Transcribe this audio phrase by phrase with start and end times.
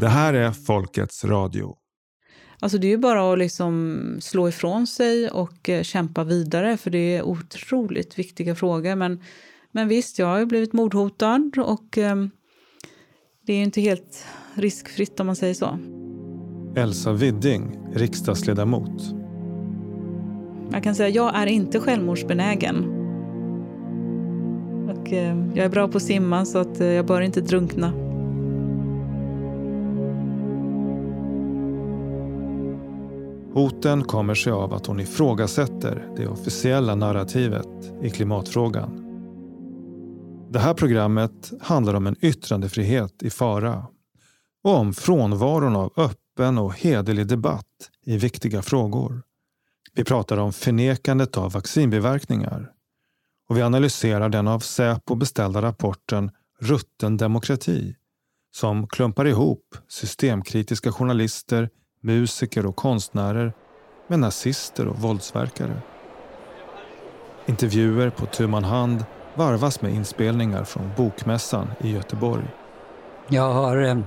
[0.00, 1.76] Det här är Folkets radio.
[2.60, 6.90] Alltså det är ju bara att liksom slå ifrån sig och eh, kämpa vidare för
[6.90, 8.94] det är otroligt viktiga frågor.
[8.94, 9.22] Men,
[9.72, 12.16] men visst, jag har ju blivit mordhotad och eh,
[13.46, 15.78] det är ju inte helt riskfritt om man säger så.
[16.76, 19.02] Elsa Widding, riksdagsledamot.
[20.72, 22.84] Jag kan säga jag är inte självmordsbenägen.
[24.90, 28.07] Och, eh, jag är bra på att simma så att eh, jag bör inte drunkna.
[33.58, 37.68] Hoten kommer sig av att hon ifrågasätter det officiella narrativet
[38.02, 39.04] i klimatfrågan.
[40.50, 43.86] Det här programmet handlar om en yttrandefrihet i fara
[44.64, 49.22] och om frånvaron av öppen och hederlig debatt i viktiga frågor.
[49.94, 52.70] Vi pratar om förnekandet av vaccinbiverkningar
[53.48, 56.30] och vi analyserar den av Säpo beställda rapporten
[56.60, 57.94] Rutten demokrati
[58.54, 63.52] som klumpar ihop systemkritiska journalister, musiker och konstnärer
[64.06, 65.76] med nazister och våldsverkare.
[67.46, 72.44] Intervjuer på tu man hand varvas med inspelningar från Bokmässan i Göteborg.
[73.28, 73.98] Jag har, eh,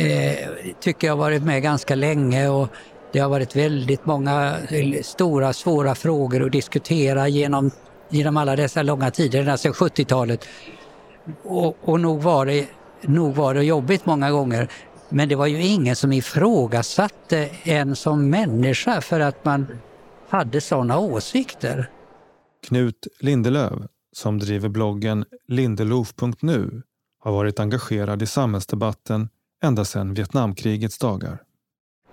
[0.00, 0.48] eh
[0.80, 2.68] tycker jag, varit med ganska länge och
[3.12, 7.70] det har varit väldigt många eh, stora, svåra frågor att diskutera genom,
[8.08, 10.48] genom alla dessa långa tider, ända sedan 70-talet.
[11.42, 12.66] Och, och nog, var det,
[13.00, 14.68] nog var det jobbigt många gånger.
[15.12, 19.66] Men det var ju ingen som ifrågasatte en som människa för att man
[20.28, 21.90] hade sådana åsikter.
[22.66, 26.82] Knut Lindelöv, som driver bloggen lindelof.nu,
[27.20, 29.28] har varit engagerad i samhällsdebatten
[29.64, 31.38] ända sedan Vietnamkrigets dagar.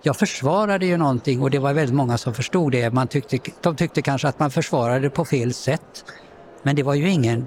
[0.02, 2.90] Jag försvarade ju någonting och det var väldigt många som förstod det.
[2.90, 6.04] Man tyckte, de tyckte kanske att man försvarade på fel sätt.
[6.62, 7.46] Men det var ju ingen,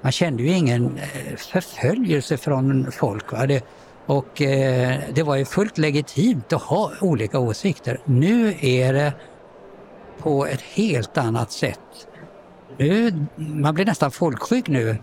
[0.00, 3.32] man kände ju ingen eh, förföljelse från folk.
[3.32, 3.46] Va?
[3.46, 3.64] Det,
[4.06, 8.00] och eh, det var ju fullt legitimt att ha olika åsikter.
[8.04, 9.12] Nu är det
[10.18, 12.08] på ett helt annat sätt.
[12.78, 14.96] Nu, man blir nästan folkskygg nu.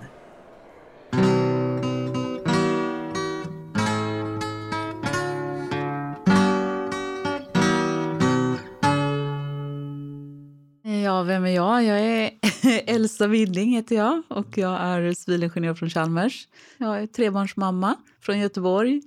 [11.03, 11.83] Ja, vem är jag?
[11.83, 12.18] Jag är
[12.85, 16.47] Elsa Willing heter jag och jag är civilingenjör från Chalmers.
[16.77, 19.01] Jag är trebarnsmamma från Göteborg.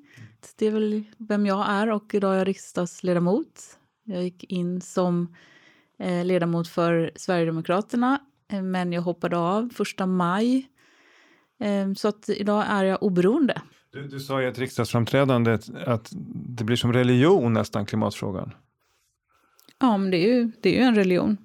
[0.58, 3.78] Det är väl vem jag är och idag är jag riksdagsledamot.
[4.04, 5.34] Jag gick in som
[5.98, 8.18] eh, ledamot för Sverigedemokraterna
[8.52, 10.68] eh, men jag hoppade av första maj.
[11.60, 13.62] Eh, så att idag är jag oberoende.
[13.92, 18.54] Du, du sa i ett riksdagsframträdande att det blir som religion nästan, klimatfrågan.
[19.78, 21.36] Ja, men det är ju, det är ju en religion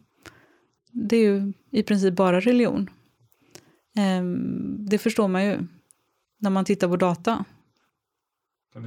[0.97, 2.89] det är ju i princip bara religion.
[3.97, 5.57] Ehm, det förstår man ju
[6.39, 7.45] när man tittar på data.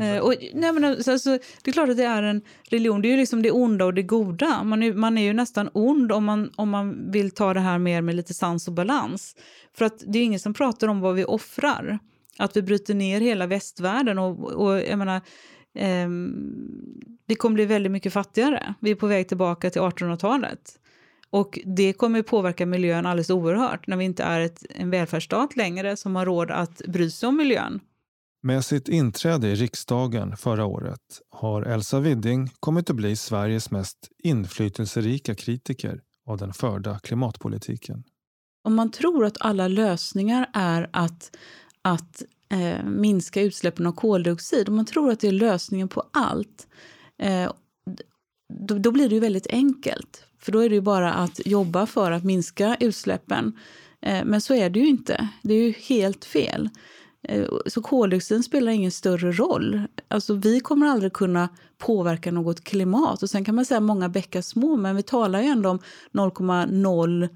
[0.01, 3.03] Eh, och, nej, men alltså, alltså, det är klart att det är en religion.
[3.03, 4.65] Det är ju liksom det onda och det goda.
[4.65, 7.79] Man är, man är ju nästan ond om man, om man vill ta det här
[7.79, 9.37] mer med lite sans och balans.
[9.75, 11.99] För att det är ingen som pratar om vad vi offrar.
[12.39, 14.19] Att vi bryter ner hela västvärlden.
[14.19, 15.21] Och, och jag menar,
[15.75, 16.09] eh,
[17.27, 18.75] vi kommer bli väldigt mycket fattigare.
[18.81, 20.80] Vi är på väg tillbaka till 1800-talet.
[21.31, 25.97] Och det kommer påverka miljön alldeles oerhört när vi inte är ett, en välfärdsstat längre
[25.97, 27.81] som har råd att bry sig om miljön.
[28.43, 34.09] Med sitt inträde i riksdagen förra året har Elsa Widding kommit att bli Sveriges mest
[34.23, 38.05] inflytelserika kritiker av den förda klimatpolitiken.
[38.63, 41.37] Om man tror att alla lösningar är att,
[41.83, 46.67] att eh, minska utsläppen av koldioxid, om man tror att det är lösningen på allt,
[47.19, 47.53] eh,
[48.53, 50.25] då, då, blir det ju väldigt enkelt.
[50.41, 53.53] För då är det ju bara att jobba för att minska utsläppen.
[54.03, 55.29] Eh, men så är det ju inte.
[55.43, 56.69] Det är ju helt fel.
[57.23, 59.83] Eh, så koldioxiden spelar ingen större roll.
[60.09, 63.23] Alltså, vi kommer aldrig kunna påverka något klimat.
[63.23, 65.79] Och Sen kan man säga många bäckar små, men vi talar ju ändå om
[66.13, 67.29] 0,0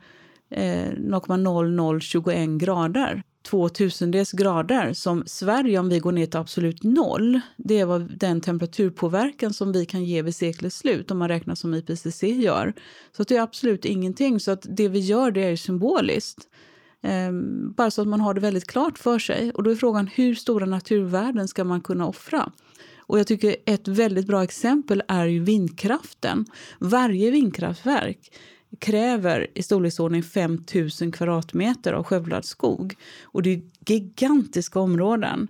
[0.51, 7.41] 0,0021 eh, grader två tusendels grader som Sverige, om vi går ner till absolut noll,
[7.57, 11.55] det är vad den temperaturpåverkan som vi kan ge vid seklets slut, om man räknar
[11.55, 12.73] som IPCC gör.
[13.17, 14.41] Så det är absolut ingenting.
[14.41, 16.49] Så att det vi gör det är symboliskt.
[17.03, 19.51] Ehm, bara så att man har det väldigt klart för sig.
[19.51, 22.53] Och då är frågan hur stora naturvärden ska man kunna offra?
[23.07, 26.47] Och jag tycker ett väldigt bra exempel är ju vindkraften.
[26.79, 28.33] Varje vindkraftverk
[28.79, 30.65] kräver i storleksordning 5
[31.01, 32.95] 000 kvadratmeter av skövlad skog.
[33.23, 35.49] Och det är gigantiska områden.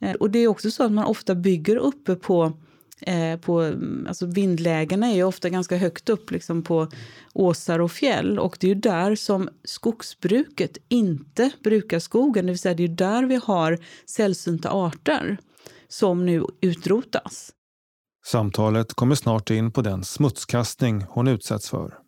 [0.00, 2.52] Eh, och det är också så att man ofta bygger uppe på
[3.00, 6.88] eh, på, mm, alltså vindlägena är ju ofta ganska högt upp liksom på
[7.32, 8.38] åsar och fjäll.
[8.38, 12.46] Och det är ju där som skogsbruket inte brukar skogen.
[12.46, 15.38] Det vill säga det är där vi har sällsynta arter.
[15.88, 17.52] som nu utrotas.
[18.26, 22.05] Samtalet kommer snart in på den smutskastning hon utsätts för.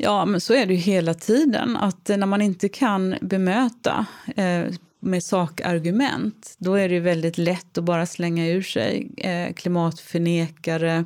[0.00, 1.76] Ja, men så är det ju hela tiden.
[1.76, 4.06] Att när man inte kan bemöta
[4.36, 4.64] eh,
[5.00, 11.04] med sakargument, då är det väldigt lätt att bara slänga ur sig eh, klimatförnekare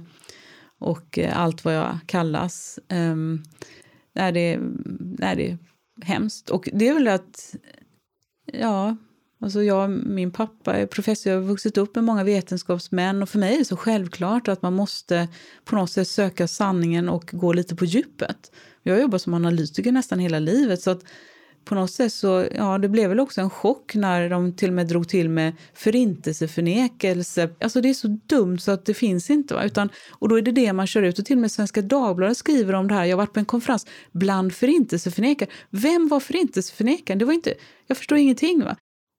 [0.78, 2.78] och eh, allt vad jag kallas.
[2.88, 3.16] Eh,
[4.14, 4.58] är det,
[5.18, 5.58] är det
[6.02, 6.50] hemskt.
[6.50, 7.54] Och det är väl att,
[8.52, 8.96] ja,
[9.42, 13.38] Alltså jag, min pappa är professor, jag har vuxit upp med många vetenskapsmän och för
[13.38, 15.28] mig är det så självklart att man måste
[15.64, 18.52] på något sätt söka sanningen och gå lite på djupet.
[18.82, 21.04] Jag har jobbat som analytiker nästan hela livet så att
[21.64, 24.74] på något sätt så, ja det blev väl också en chock när de till och
[24.74, 27.50] med drog till med förintelseförnekelse.
[27.60, 29.54] Alltså det är så dumt så att det finns inte.
[29.54, 29.64] Va?
[29.64, 32.36] Utan, och då är det det man kör ut och till och med Svenska Dagbladet
[32.36, 33.04] skriver om det här.
[33.04, 35.48] Jag har varit på en konferens bland förintelseförnekare.
[35.70, 37.18] Vem var förintelseförnekaren?
[37.18, 37.54] Det var inte,
[37.86, 38.64] jag förstår ingenting.
[38.64, 38.76] Va?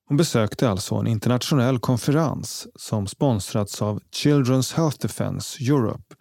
[0.07, 6.15] Hon besökte alltså en internationell konferens som sponsrats av Children's Health Defense Europe,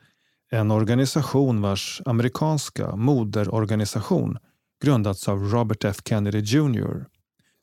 [0.52, 4.38] en organisation vars amerikanska moderorganisation
[4.82, 7.04] grundats av Robert F Kennedy Jr,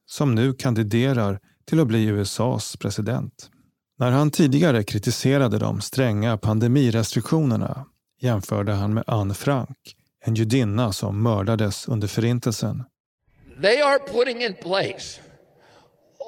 [0.06, 3.50] som nu kandiderar till att bli USAs president.
[3.98, 7.86] När han tidigare kritiserade de stränga pandemirestriktionerna
[8.22, 9.96] jämförde han med Anne Frank,
[10.26, 12.84] en judinna som mördades under Förintelsen.
[13.62, 15.22] They are putting in place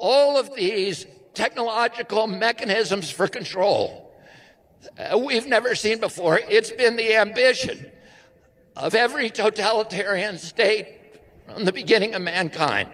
[0.02, 4.01] all of these technological mechanisms for control
[4.98, 6.40] uh, we've never seen before.
[6.48, 7.86] It's been the ambition
[8.76, 10.86] of every totalitarian state
[11.46, 12.88] from the beginning of mankind.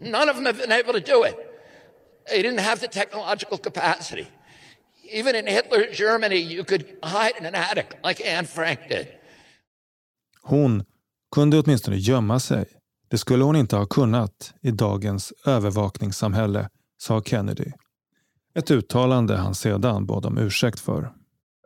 [0.00, 1.36] None of them have been able to do it.
[2.28, 4.26] They didn't have the technological capacity.
[5.12, 9.08] Even in Hitler's Germany, you could hide in an attic like Anne Frank did.
[10.42, 10.84] Hon
[11.34, 12.66] kunde åtminstone gömma sig
[13.10, 16.68] Det skulle hon inte ha kunnat i dagens övervakningssamhälle,
[16.98, 17.72] sa Kennedy.
[18.54, 21.12] Ett uttalande han sedan bad om ursäkt för.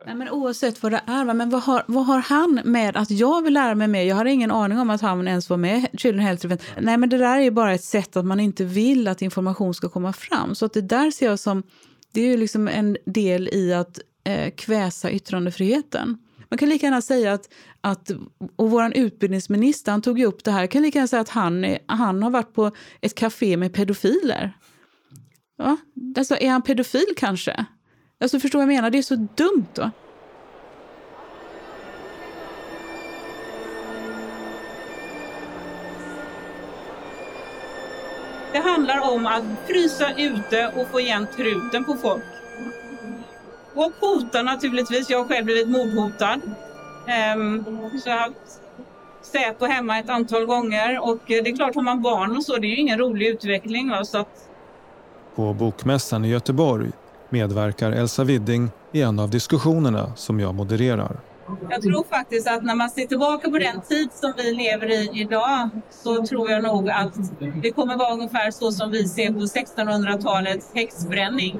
[0.05, 3.41] Nej, men oavsett vad det är, men vad har, vad har han med att jag
[3.41, 4.03] vill lära mig mer?
[4.03, 6.61] Jag har ingen aning om att han ens var med Children Health Event.
[6.79, 9.89] Nej, men det där är bara ett sätt att man inte vill att information ska
[9.89, 10.55] komma fram.
[10.55, 11.63] Så att det där ser jag som,
[12.11, 16.17] det är ju liksom en del i att eh, kväsa yttrandefriheten.
[16.49, 17.49] Man kan lika gärna säga att,
[17.81, 18.11] att
[18.55, 21.77] och vår utbildningsminister han tog ju upp det här, kan lika gärna säga att han,
[21.85, 22.71] han har varit på
[23.01, 24.53] ett café med pedofiler.
[25.57, 25.77] Ja,
[26.17, 27.65] alltså, är han pedofil kanske?
[28.21, 28.89] Alltså, förstår vad jag menar?
[28.89, 29.67] Det är så dumt.
[29.73, 29.91] då.
[38.55, 42.23] Det handlar om att frysa ute och få igen truten på folk.
[43.73, 45.09] Och hota naturligtvis.
[45.09, 46.41] Jag har själv blivit mordhotad.
[47.07, 47.63] Ehm,
[48.03, 48.61] så jag har haft
[49.21, 50.99] Säpo hemma ett antal gånger.
[50.99, 53.27] Och eh, det är klart, har man barn och så, det är ju ingen rolig
[53.27, 53.89] utveckling.
[53.89, 54.05] Va?
[54.05, 54.49] Så att...
[55.35, 56.91] På Bokmässan i Göteborg
[57.29, 61.19] medverkar Elsa Widding i en av diskussionerna som jag modererar.
[61.69, 65.09] Jag tror faktiskt att när man ser tillbaka på den tid som vi lever i
[65.13, 67.13] idag så tror jag nog att
[67.61, 71.59] det kommer vara ungefär så som vi ser på 1600-talets häxbränning.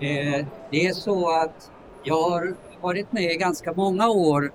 [0.00, 1.70] Eh, det är så att
[2.02, 4.52] jag har varit med ganska många år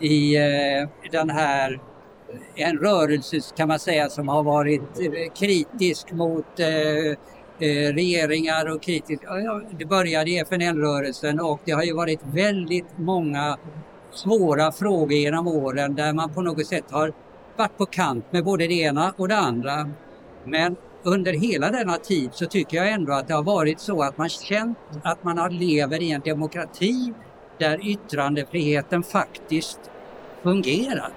[0.00, 1.80] i eh, den här
[2.56, 7.16] eh, en rörelse kan man säga som har varit eh, kritisk mot eh,
[7.92, 9.22] regeringar och kritisk.
[9.78, 13.58] Det började i FNL-rörelsen och det har ju varit väldigt många
[14.12, 17.12] svåra frågor genom åren där man på något sätt har
[17.56, 19.90] varit på kant med både det ena och det andra.
[20.44, 24.18] Men under hela denna tid så tycker jag ändå att det har varit så att
[24.18, 27.12] man känt att man lever i en demokrati
[27.58, 29.80] där yttrandefriheten faktiskt
[30.42, 31.10] fungerar.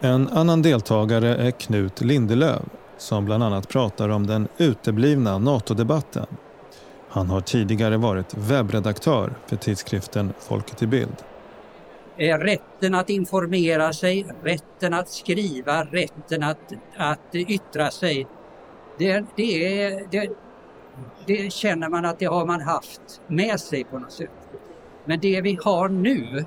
[0.00, 2.62] En annan deltagare är Knut Lindelöv
[3.00, 6.26] som bland annat pratar om den uteblivna NATO-debatten.
[7.08, 11.16] Han har tidigare varit webbredaktör för tidskriften Folket i Bild.
[12.16, 18.26] Rätten att informera sig, rätten att skriva, rätten att, att yttra sig
[18.98, 20.30] det, det, är, det,
[21.26, 24.30] det känner man att det har man haft med sig på något sätt.
[25.04, 26.44] Men det vi har nu,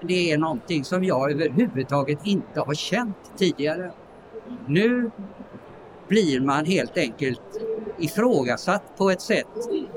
[0.00, 3.92] det är någonting som jag överhuvudtaget inte har känt tidigare.
[4.66, 5.10] Nu
[6.08, 7.40] blir man helt enkelt
[7.98, 9.46] ifrågasatt på ett sätt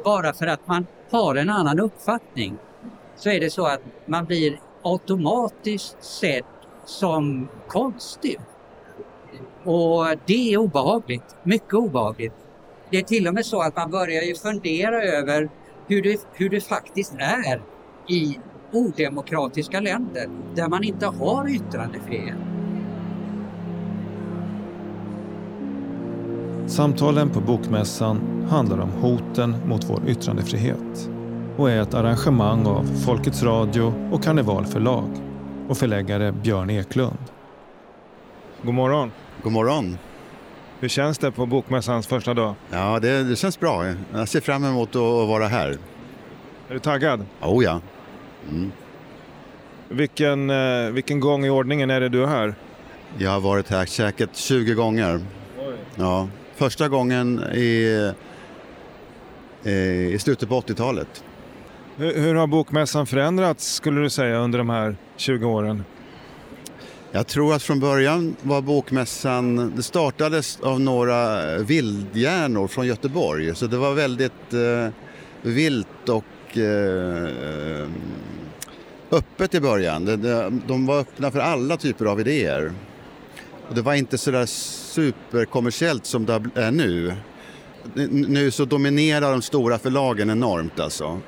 [0.03, 2.57] bara för att man har en annan uppfattning.
[3.15, 6.43] Så är det så att man blir automatiskt sedd
[6.85, 8.39] som konstig.
[9.63, 12.33] Och det är obehagligt, mycket obehagligt.
[12.89, 15.49] Det är till och med så att man börjar ju fundera över
[15.87, 17.61] hur det, hur det faktiskt är
[18.07, 18.39] i
[18.71, 22.37] odemokratiska länder där man inte har yttrandefrihet.
[26.67, 31.09] Samtalen på Bokmässan handlar om hoten mot vår yttrandefrihet
[31.57, 35.09] och är ett arrangemang av Folkets Radio och Karneval förlag
[35.69, 37.17] och förläggare Björn Eklund.
[38.63, 39.11] God morgon.
[39.43, 39.97] God morgon.
[40.79, 42.55] Hur känns det på Bokmässans första dag?
[42.71, 43.93] Ja, det, det känns bra.
[44.13, 45.69] Jag ser fram emot att vara här.
[46.69, 47.25] Är du taggad?
[47.41, 47.81] Oh ja.
[48.49, 48.71] Mm.
[49.89, 52.55] Vilken, eh, vilken gång i ordningen är det du är här?
[53.17, 55.19] Jag har varit här säkert 20 gånger.
[55.59, 55.73] Oj.
[55.95, 58.11] Ja, första gången i,
[60.11, 61.23] i slutet på 80-talet.
[61.97, 65.83] Hur, hur har Bokmässan förändrats skulle du säga under de här 20 åren?
[67.15, 73.55] Jag tror att från början var bokmässan, det startades av några vildhjärnor från Göteborg.
[73.55, 74.89] Så det var väldigt eh,
[75.41, 77.87] vilt och eh,
[79.11, 80.05] öppet i början.
[80.05, 82.73] De, de var öppna för alla typer av idéer.
[83.69, 87.13] Och det var inte så där superkommersiellt som det är nu.
[88.09, 91.19] Nu så dominerar de stora förlagen enormt alltså.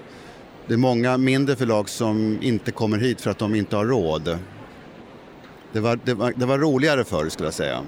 [0.68, 4.38] Det är många mindre förlag som inte kommer hit för att de inte har råd.
[5.78, 7.82] Det var, det var, det var roligare förr skulle jag säga.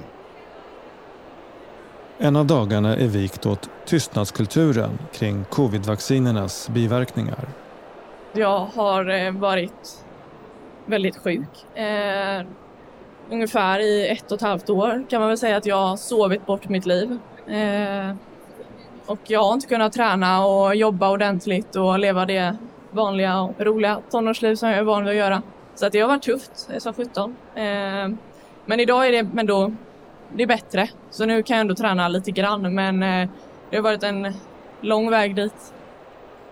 [2.18, 7.48] En av dagarna är vikt åt tystnadskulturen kring covidvaccinernas biverkningar.
[8.34, 10.06] Jag har eh, varit
[10.86, 11.78] väldigt sjuk.
[11.78, 12.46] Eh,
[13.30, 16.46] ungefär i ett och ett halvt år kan man väl säga att jag har sovit
[16.46, 17.18] bort mitt liv.
[17.48, 18.16] Eh,
[19.06, 22.58] och jag har inte kunnat träna och jobba ordentligt och leva det
[22.92, 25.42] vanliga och roliga tonårsliv som jag är van vid att göra.
[25.80, 27.36] Så att det har varit tufft som 17.
[27.56, 27.64] Eh,
[28.66, 29.72] men idag är det ändå
[30.36, 30.90] det är bättre.
[31.10, 33.30] Så nu kan jag ändå träna lite grann men eh,
[33.70, 34.34] det har varit en
[34.82, 35.74] lång väg dit.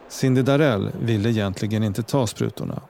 [0.07, 2.81] Cindy Darell ville egentligen inte ta sprutorna.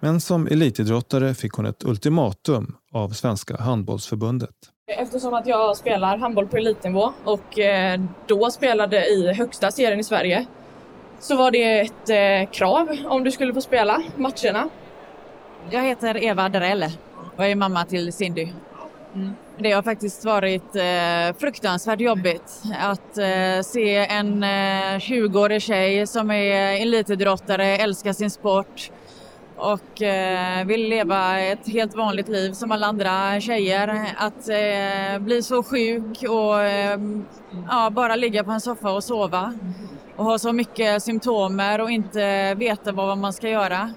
[0.00, 4.54] Men som elitidrottare fick hon ett ultimatum av Svenska handbollsförbundet.
[4.86, 10.04] Eftersom att jag spelar handboll på elitnivå och eh, då spelade i högsta serien i
[10.04, 10.46] Sverige
[11.20, 14.68] så var det ett krav om du skulle få spela matcherna.
[15.70, 16.84] Jag heter Eva Darell
[17.36, 18.48] och är mamma till Cindy.
[19.14, 19.32] Mm.
[19.58, 26.30] Det har faktiskt varit eh, fruktansvärt jobbigt att eh, se en eh, 20-årig tjej som
[26.30, 28.90] är elitidrottare, älskar sin sport
[29.56, 34.14] och eh, vill leva ett helt vanligt liv som alla andra tjejer.
[34.16, 37.00] Att eh, bli så sjuk och eh,
[37.68, 39.54] ja, bara ligga på en soffa och sova
[40.16, 43.92] och ha så mycket symptomer och inte veta vad man ska göra.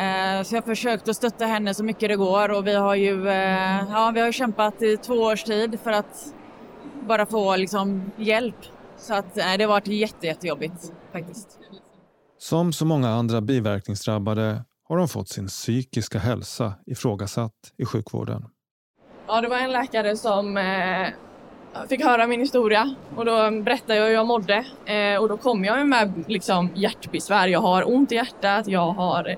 [0.00, 2.94] Eh, så jag har försökt att stötta henne så mycket det går och vi har
[2.94, 6.34] ju eh, ja, vi har kämpat i två års tid för att
[7.08, 8.56] bara få liksom, hjälp.
[8.98, 11.58] Så att, nej, det har varit jätte, jättejobbigt faktiskt.
[12.38, 18.44] Som så många andra biverkningsdrabbade har de fått sin psykiska hälsa ifrågasatt i sjukvården.
[19.26, 21.08] Ja, det var en läkare som eh,
[21.88, 25.64] fick höra min historia och då berättade jag hur jag mådde eh, och då kom
[25.64, 27.48] jag med liksom, hjärtbesvär.
[27.48, 29.36] Jag har ont i hjärtat, jag har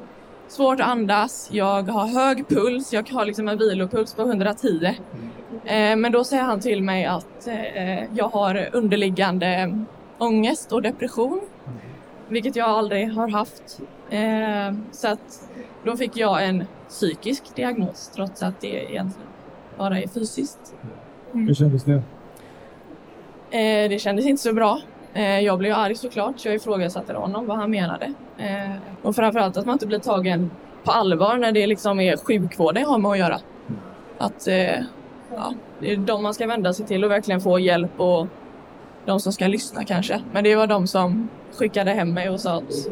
[0.49, 4.95] svårt att andas, jag har hög puls, jag har liksom en vilopuls på 110.
[5.65, 9.79] Eh, men då säger han till mig att eh, jag har underliggande
[10.19, 11.41] ångest och depression,
[12.29, 13.81] vilket jag aldrig har haft.
[14.11, 15.51] Eh, så att
[15.85, 19.29] då fick jag en psykisk diagnos trots att det egentligen
[19.79, 20.75] bara är fysiskt.
[21.33, 21.47] Mm.
[21.47, 22.03] Hur kändes det?
[23.89, 24.81] Det kändes inte så bra.
[25.19, 28.13] Eh, jag blev arg såklart, så jag ifrågasatte honom vad han menade.
[28.39, 28.71] Eh,
[29.03, 30.51] och framförallt att man inte blir tagen
[30.85, 33.41] på allvar när det liksom är sjukvården jag har med att göra.
[34.19, 34.81] Att eh,
[35.35, 38.27] ja, det är de man ska vända sig till och verkligen få hjälp och
[39.07, 40.23] de som ska lyssna kanske.
[40.33, 42.89] Men det var de som skickade hem mig och sa att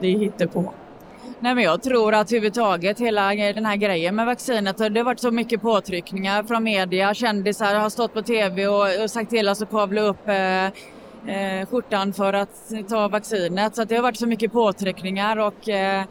[0.00, 0.72] det är på.
[1.38, 5.20] Nej, men jag tror att överhuvudtaget hela den här grejen med vaccinet, det har varit
[5.20, 9.62] så mycket påtryckningar från media, kändisar har stått på tv och, och sagt till oss
[9.62, 10.68] att kavla upp eh,
[11.26, 13.76] eh, skjortan för att ta vaccinet.
[13.76, 16.04] Så det har varit så mycket påtryckningar och eh,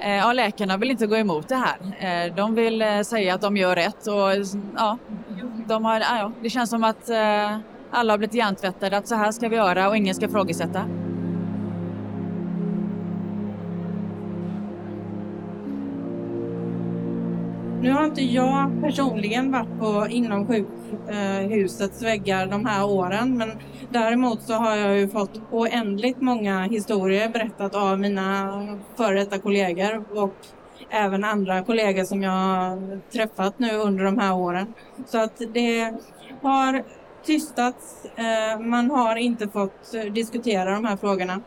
[0.00, 1.78] eh, ja, läkarna vill inte gå emot det här.
[2.26, 4.98] Eh, de vill eh, säga att de gör rätt och ja,
[5.68, 7.58] de har, ja det känns som att eh,
[7.90, 10.84] alla har blivit hjärntvättade att så här ska vi göra och ingen ska ifrågasätta.
[17.82, 23.50] Nu har inte jag personligen varit på inom sjukhusets eh, väggar de här åren men
[23.90, 28.48] däremot så har jag ju fått oändligt många historier berättat av mina
[28.96, 30.34] före detta kollegor och
[30.90, 34.74] även andra kollegor som jag har träffat nu under de här åren.
[35.06, 35.94] Så att det
[36.42, 36.82] har
[37.26, 41.40] tystats, eh, man har inte fått eh, diskutera de här frågorna.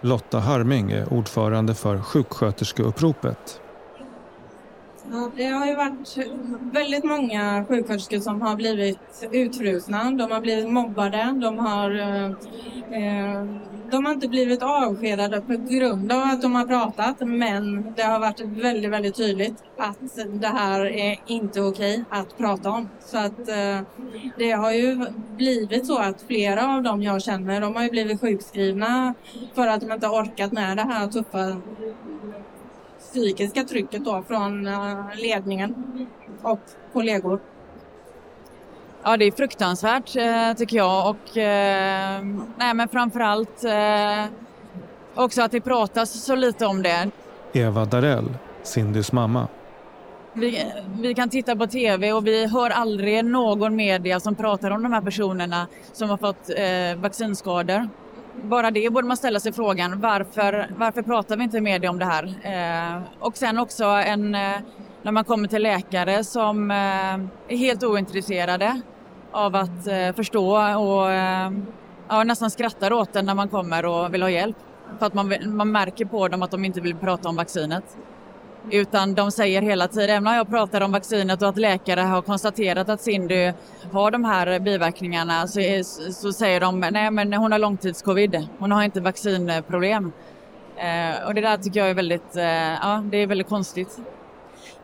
[0.00, 3.60] Lotta Harming är ordförande för sjuksköterskeuppropet.
[5.36, 6.18] Det har ju varit
[6.72, 10.10] väldigt många sjuksköterskor som har blivit utfrusna.
[10.10, 11.38] De har blivit mobbade.
[11.40, 13.44] De har, eh, eh,
[13.90, 18.20] de har inte blivit avskedade på grund av att de har pratat men det har
[18.20, 22.88] varit väldigt, väldigt tydligt att det här är inte okej att prata om.
[23.00, 23.80] Så att eh,
[24.38, 28.20] det har ju blivit så att flera av dem jag känner de har ju blivit
[28.20, 29.14] sjukskrivna
[29.54, 31.56] för att de inte orkat med det här tuffa
[33.16, 35.74] psykiska trycket då från eh, ledningen
[36.42, 36.60] och
[36.92, 37.40] kollegor.
[39.02, 42.24] Ja, det är fruktansvärt eh, tycker jag och eh,
[42.58, 43.64] nej, men framförallt
[45.14, 47.10] också att det pratas så lite om det.
[47.52, 49.48] Eva Darell, Cindys mamma.
[50.32, 54.82] Vi, vi, kan titta på TV och vi hör aldrig någon media som pratar om
[54.82, 57.88] de här personerna som har fått eh, vaccinskador
[58.42, 62.04] bara det borde man ställa sig frågan varför, varför pratar vi inte med om det
[62.04, 62.24] här?
[62.42, 64.56] Eh, och sen också en, eh,
[65.02, 66.76] när man kommer till läkare som eh,
[67.48, 68.80] är helt ointresserade
[69.32, 71.50] av att eh, förstå och eh,
[72.08, 74.56] ja, nästan skrattar åt en när man kommer och vill ha hjälp.
[74.98, 77.96] För att man, man märker på dem att de inte vill prata om vaccinet.
[78.70, 82.22] Utan de säger hela tiden, även när jag pratar om vaccinet och att läkare har
[82.22, 83.52] konstaterat att Cindy
[83.92, 85.60] har de här biverkningarna så,
[86.12, 90.12] så säger de nej men hon har långtidscovid, hon har inte vaccinproblem.
[90.76, 92.44] Eh, och det där tycker jag är väldigt, eh,
[92.82, 93.98] ja, det är väldigt konstigt.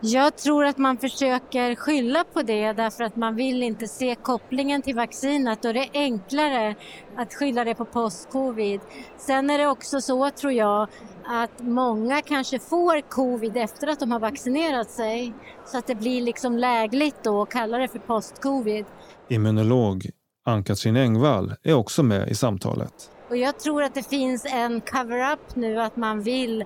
[0.05, 4.83] Jag tror att man försöker skylla på det därför att man vill inte se kopplingen
[4.83, 6.75] till vaccinet och det är enklare
[7.17, 8.81] att skylla det på post-covid.
[9.19, 10.89] Sen är det också så tror jag
[11.25, 15.33] att många kanske får covid efter att de har vaccinerat sig
[15.67, 18.85] så att det blir liksom lägligt då att kalla det för post-covid.
[19.29, 20.11] Immunolog
[20.47, 23.11] Ann-Katrin Engvall är också med i samtalet.
[23.29, 26.65] Och jag tror att det finns en cover-up nu att man vill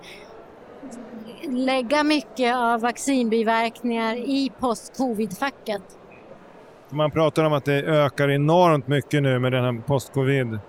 [1.49, 5.81] lägga mycket av vaccinbiverkningar i post-covid-facket.
[6.89, 10.59] Man pratar om att det ökar enormt mycket nu med den här post-covid.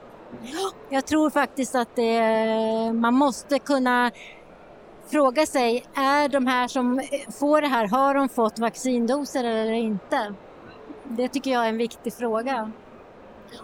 [0.90, 2.22] Jag tror faktiskt att det,
[2.92, 4.10] man måste kunna
[5.10, 7.02] fråga sig, är de här som
[7.38, 10.34] får det här, har de fått vaccindoser eller inte?
[11.04, 12.72] Det tycker jag är en viktig fråga.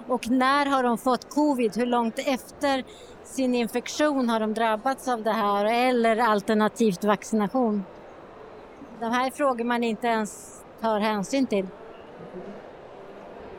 [0.08, 1.76] Och när har de fått covid?
[1.76, 2.84] Hur långt efter
[3.24, 7.84] sin infektion har de drabbats av det här eller alternativt vaccination?
[9.00, 11.66] De här är frågor man inte ens tar hänsyn till.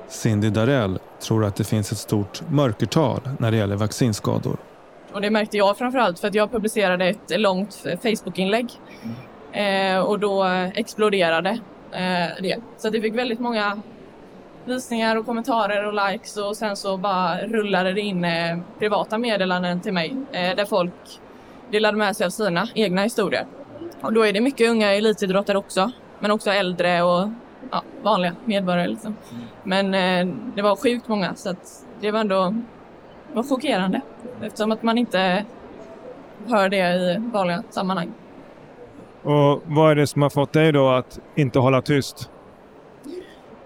[0.08, 4.58] Cindy Darell tror att det finns ett stort mörkertal när det gäller vaccinskador.
[5.14, 8.72] Och det märkte jag framförallt för att jag publicerade ett långt Facebook-inlägg
[9.52, 11.50] eh, och då exploderade
[11.92, 12.58] eh, det.
[12.78, 13.82] Så det fick väldigt många
[14.66, 19.82] visningar och kommentarer och likes och sen så bara rullade det in eh, privata meddelanden
[19.82, 21.20] till mig eh, där folk
[21.72, 23.46] delade med sig av sina egna historier.
[24.02, 27.30] Och då är det mycket unga elitidrottare också, men också äldre och
[27.72, 28.88] ja, vanliga medborgare.
[28.88, 29.16] Liksom.
[29.64, 32.56] Men eh, det var sjukt många så att det var ändå
[33.34, 34.02] var chockerande
[34.42, 35.46] eftersom att man inte
[36.48, 38.12] hör det i vanliga sammanhang.
[39.24, 42.30] Och vad är det som har fått dig då att inte hålla tyst?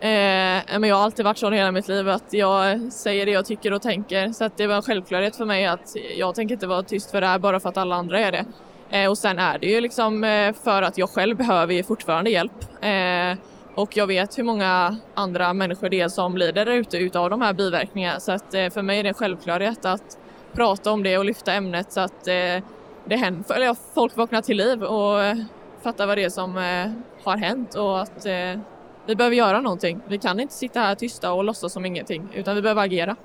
[0.02, 3.46] Eh, men jag har alltid varit så hela mitt liv att jag säger det jag
[3.46, 6.68] tycker och tänker så att det var en självklarhet för mig att jag tänker inte
[6.68, 8.46] vara tyst för det här bara för att alla andra är det.
[8.90, 12.84] Eh, och sen är det ju liksom eh, för att jag själv behöver fortfarande hjälp.
[12.84, 13.38] Eh,
[13.76, 17.42] och jag vet hur många andra människor det är som lider där ute utav de
[17.42, 20.18] här biverkningarna så att eh, för mig är det en självklarhet att
[20.54, 22.64] prata om det och lyfta ämnet så att eh,
[23.06, 25.38] det händer, eller folk vaknar till liv och eh,
[25.82, 26.92] fattar vad det är som eh,
[27.24, 28.60] har hänt och att eh,
[29.06, 30.00] vi behöver göra någonting.
[30.08, 33.16] Vi kan inte sitta här tysta och låtsas som ingenting utan vi behöver agera.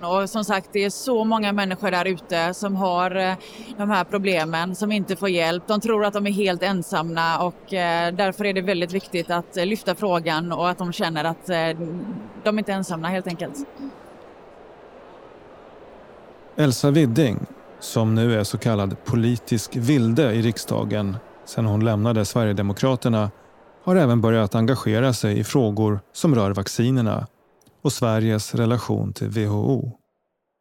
[0.00, 3.34] Och som sagt, det är så många människor där ute som har eh,
[3.76, 5.62] de här problemen, som inte får hjälp.
[5.66, 9.56] De tror att de är helt ensamma och eh, därför är det väldigt viktigt att
[9.56, 11.46] eh, lyfta frågan och att de känner att
[12.44, 13.56] de inte är ensamma helt enkelt.
[16.56, 17.46] Elsa Widding,
[17.80, 23.30] som nu är så kallad politisk vilde i riksdagen sedan hon lämnade Sverigedemokraterna,
[23.84, 27.26] har även börjat engagera sig i frågor som rör vaccinerna
[27.82, 29.98] och Sveriges relation till WHO.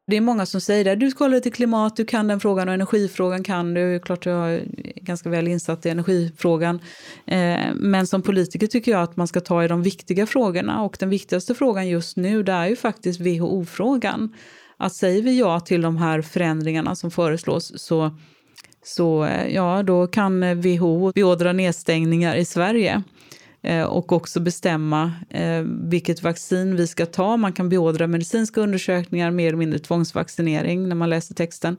[0.07, 0.95] Det är många som säger det.
[0.95, 3.99] Du ska till klimat, du kan den frågan och energifrågan kan du.
[3.99, 4.63] Klart jag är
[4.95, 6.79] ganska väl insatt i energifrågan.
[7.25, 10.83] Eh, men som politiker tycker jag att man ska ta i de viktiga frågorna.
[10.83, 14.33] Och den viktigaste frågan just nu det är ju faktiskt WHO-frågan.
[14.77, 18.11] Att säger vi ja till de här förändringarna som föreslås så,
[18.87, 23.03] så eh, ja, då kan eh, WHO beordra nedstängningar i Sverige.
[23.63, 27.37] Eh, och också bestämma eh, vilket vaccin vi ska ta.
[27.37, 31.77] Man kan beordra medicinska undersökningar, mer eller mindre tvångsvaccinering när man läser texten.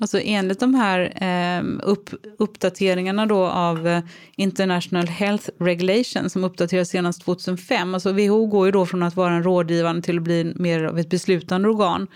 [0.00, 4.00] Alltså enligt de här eh, upp, uppdateringarna då av eh,
[4.36, 9.34] International Health Regulation som uppdateras senast 2005, alltså WHO går ju då från att vara
[9.34, 12.06] en rådgivande till att bli mer av ett beslutande organ.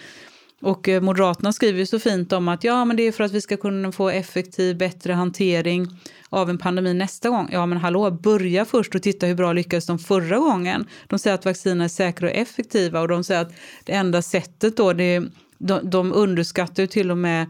[0.62, 3.32] Och eh, Moderaterna skriver ju så fint om att ja, men det är för att
[3.32, 5.86] vi ska kunna få effektiv, bättre hantering
[6.28, 7.48] av en pandemi nästa gång.
[7.52, 10.86] Ja, men hallå, börja först och titta hur bra lyckades de förra gången.
[11.06, 13.52] De säger att vacciner är säkra och effektiva och de säger att
[13.84, 15.24] det enda sättet då, det,
[15.58, 17.42] de, de underskattar ju till och med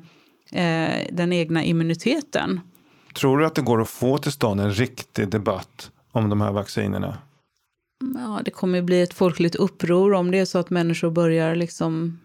[0.52, 2.60] eh, den egna immuniteten.
[3.14, 6.52] Tror du att det går att få till stånd en riktig debatt om de här
[6.52, 7.18] vaccinerna?
[8.14, 12.18] Ja, det kommer bli ett folkligt uppror om det är så att människor börjar liksom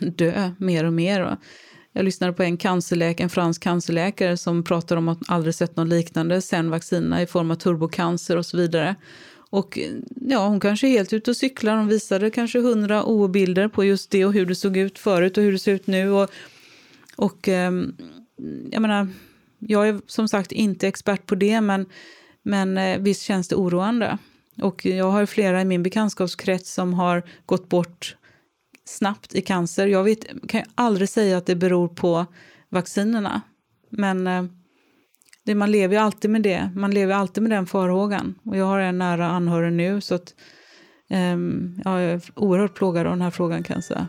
[0.00, 1.36] dö mer och mer.
[1.92, 5.88] Jag lyssnade på en, cancerläkare, en fransk cancerläkare som pratar om att aldrig sett något
[5.88, 8.96] liknande sen vaccinerna i form av turbocancer och så vidare.
[9.50, 9.78] Och
[10.14, 11.76] ja, hon kanske är helt ute och cyklar.
[11.76, 15.44] Hon visade kanske hundra OO-bilder på just det och hur det såg ut förut och
[15.44, 16.10] hur det ser ut nu.
[16.10, 16.30] Och,
[17.16, 17.96] och ehm,
[18.70, 19.08] jag menar,
[19.58, 21.86] jag är som sagt inte expert på det, men,
[22.42, 24.18] men eh, visst känns det oroande.
[24.62, 28.16] Och jag har flera i min bekantskapskrets som har gått bort
[28.88, 29.86] snabbt i cancer.
[29.86, 32.26] Jag vet, kan ju aldrig säga att det beror på
[32.68, 33.40] vaccinerna.
[33.90, 34.44] Men eh,
[35.44, 36.70] det, man lever ju alltid med det.
[36.74, 38.34] Man lever alltid med den farhågan.
[38.44, 40.34] Och jag har en nära anhörig nu så att
[41.10, 44.06] um, jag är oerhört plågad av den här frågan kan jag säga.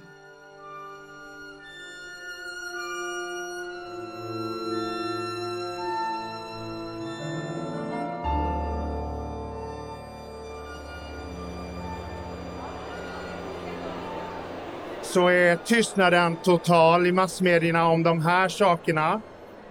[15.17, 19.21] Så är tystnaden total i massmedierna om de här sakerna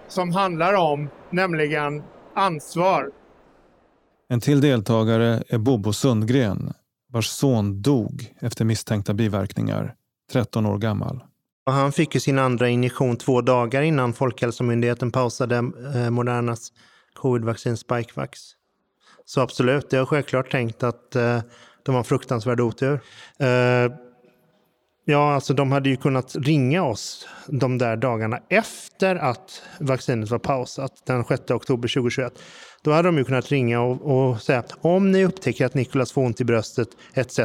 [0.07, 2.03] som handlar om, nämligen
[2.35, 3.11] ansvar.
[4.29, 6.73] En till deltagare är Bobo Sundgren
[7.11, 9.95] vars son dog efter misstänkta biverkningar,
[10.31, 11.23] 13 år gammal.
[11.65, 15.55] Han fick ju sin andra injektion två dagar innan Folkhälsomyndigheten pausade
[15.95, 16.71] eh, Modernas
[17.13, 18.39] covidvaccin Spikevax.
[19.25, 21.41] Så absolut, jag har självklart tänkt att eh,
[21.85, 22.99] det var en fruktansvärd otur.
[23.39, 23.91] Eh,
[25.09, 30.39] Ja, alltså de hade ju kunnat ringa oss de där dagarna efter att vaccinet var
[30.39, 32.33] pausat, den 6 oktober 2021.
[32.83, 36.21] Då hade de ju kunnat ringa och, och säga om ni upptäcker att Nikolas får
[36.21, 37.39] ont i bröstet etc.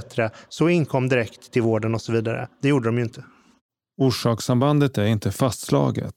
[0.49, 2.49] så inkom direkt till vården och så vidare.
[2.63, 3.25] Det gjorde de ju inte.
[4.01, 6.15] Orsakssambandet är inte fastslaget.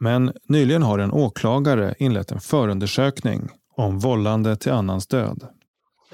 [0.00, 5.48] Men nyligen har en åklagare inlett en förundersökning om vållande till annans död.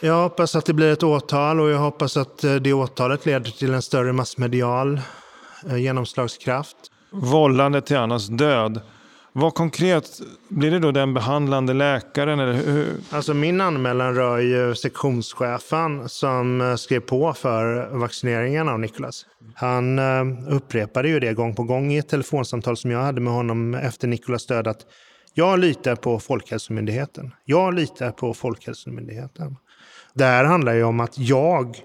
[0.00, 3.50] Jag hoppas att det blir ett åtal och jag hoppas att eh, det åtalet leder
[3.50, 5.00] till en större massmedial
[5.68, 6.76] eh, genomslagskraft.
[7.10, 8.80] Vållande till annans död.
[9.32, 12.40] Vad konkret, blir det då den behandlande läkaren?
[12.40, 12.86] Eller hur?
[13.10, 19.26] Alltså min anmälan rör ju sektionschefen som eh, skrev på för vaccineringen av Nikolas.
[19.54, 19.98] Han
[20.48, 24.08] upprepade ju det gång på gång i ett telefonsamtal som jag hade med honom efter
[24.08, 24.80] Nikolas död att
[25.34, 27.34] jag litar på Folkhälsomyndigheten.
[27.44, 29.56] Jag litar på Folkhälsomyndigheten.
[30.16, 31.76] Det här handlar ju om att jag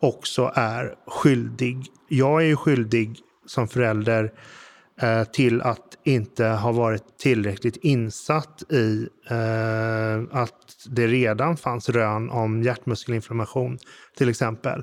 [0.00, 1.86] också är skyldig.
[2.08, 4.32] Jag är ju skyldig som förälder
[5.00, 12.30] eh, till att inte ha varit tillräckligt insatt i eh, att det redan fanns rön
[12.30, 13.78] om hjärtmuskelinflammation
[14.16, 14.82] till exempel.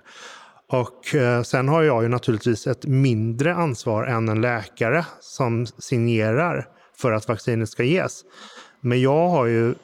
[0.68, 6.68] Och eh, sen har jag ju naturligtvis ett mindre ansvar än en läkare som signerar
[6.98, 8.22] för att vaccinet ska ges.
[8.82, 9.76] Men jag har ju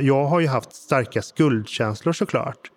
[0.00, 2.70] jag har ju haft starka skuldkänslor såklart.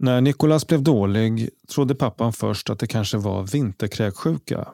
[0.00, 4.68] När Nikolas blev dålig trodde pappan först att det kanske var vinterkräksjuka.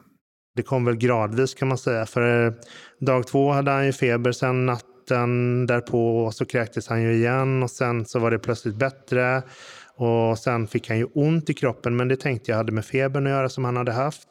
[0.55, 2.05] Det kom väl gradvis kan man säga.
[2.05, 2.53] För eh,
[2.99, 7.71] dag två hade han ju feber, sen natten därpå så kräktes han ju igen och
[7.71, 9.43] sen så var det plötsligt bättre.
[9.95, 13.27] Och sen fick han ju ont i kroppen, men det tänkte jag hade med febern
[13.27, 14.27] att göra som han hade haft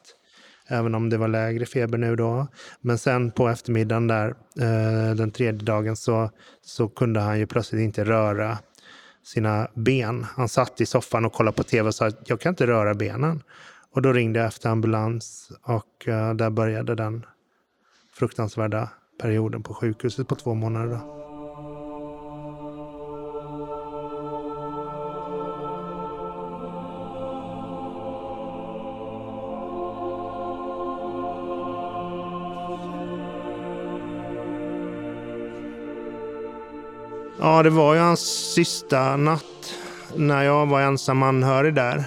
[0.69, 2.47] även om det var lägre feber nu då.
[2.81, 4.27] Men sen på eftermiddagen där,
[4.59, 6.29] eh, den tredje dagen, så,
[6.61, 8.57] så kunde han ju plötsligt inte röra
[9.23, 10.25] sina ben.
[10.35, 12.93] Han satt i soffan och kollade på tv och sa att jag kan inte röra
[12.93, 13.43] benen.
[13.91, 17.25] Och då ringde jag efter ambulans och eh, där började den
[18.13, 18.89] fruktansvärda
[19.21, 20.87] perioden på sjukhuset på två månader.
[20.87, 21.28] Då.
[37.41, 39.75] Ja, det var ju hans sista natt
[40.15, 42.03] när jag var ensam anhörig där.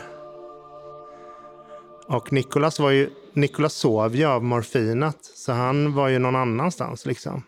[2.07, 7.07] Och Nikolas var ju, Nikolas sov ju av morfinet, så han var ju någon annanstans
[7.07, 7.43] liksom.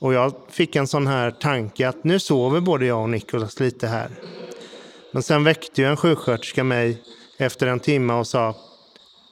[0.00, 3.86] Och jag fick en sån här tanke att nu sover både jag och Nikolas lite
[3.86, 4.10] här.
[5.12, 7.02] Men sen väckte ju en sjuksköterska mig
[7.38, 8.56] efter en timme och sa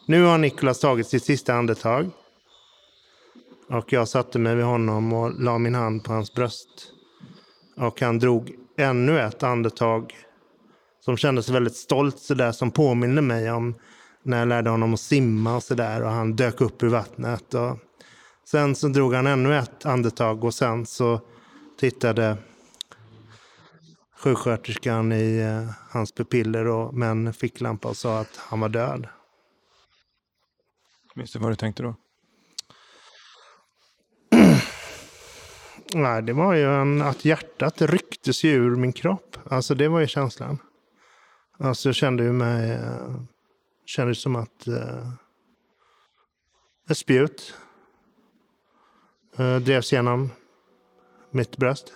[0.07, 2.11] nu har Nikolas tagit sitt sista andetag.
[3.69, 6.93] Och jag satte mig vid honom och la min hand på hans bröst.
[7.77, 10.15] Och han drog ännu ett andetag
[11.01, 13.75] som kändes väldigt stolt sådär som påminner mig om
[14.23, 17.55] när jag lärde honom att simma och sådär och han dök upp ur vattnet.
[17.55, 17.79] Och
[18.45, 21.21] sen så drog han ännu ett andetag och sen så
[21.81, 22.37] tittade
[24.19, 29.09] sjuksköterskan i eh, hans pupiller och med en ficklampa och sa att han var död.
[31.15, 31.95] Minns du vad du tänkte då?
[35.95, 39.37] Nej, det var ju en, att hjärtat rycktes ju ur min kropp.
[39.51, 40.59] Alltså det var ju känslan.
[41.59, 43.21] Alltså jag kände ju mig, eh,
[43.87, 45.11] kände som att Eh,
[46.91, 47.55] ett spjut
[49.37, 50.31] eh, drevs genom
[51.31, 51.93] mitt bröst.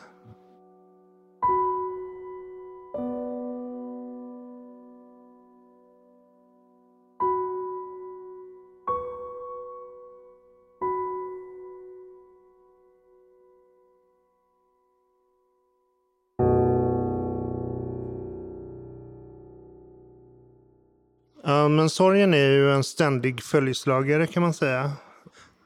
[21.80, 24.92] Men sorgen är ju en ständig följeslagare kan man säga.